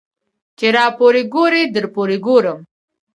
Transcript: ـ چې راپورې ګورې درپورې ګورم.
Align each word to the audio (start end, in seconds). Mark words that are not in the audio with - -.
ـ 0.29 0.57
چې 0.59 0.67
راپورې 0.77 1.21
ګورې 1.33 1.61
درپورې 1.75 2.17
ګورم. 2.25 2.59